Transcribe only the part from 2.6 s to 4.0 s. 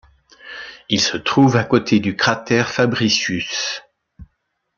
Fabricius.